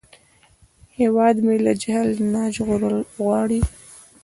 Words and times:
هیواد 0.99 1.35
مې 1.45 1.55
له 1.65 1.73
جهل 1.81 2.09
نه 2.31 2.41
ژغورل 2.55 2.97
غواړي 3.15 3.61